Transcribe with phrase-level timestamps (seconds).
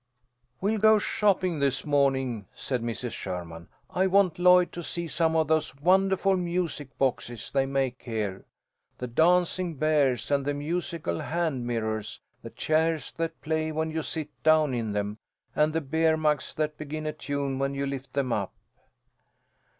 [0.61, 3.11] "We'll go shopping this morning," said Mrs.
[3.11, 3.67] Sherman.
[3.87, 8.47] "I want Lloyd to see some of those wonderful music boxes they make here;
[8.97, 14.29] the dancing bears, and the musical hand mirrors; the chairs that play when you sit
[14.41, 15.19] down in them,
[15.55, 18.53] and the beer mugs that begin a tune when you lift them up."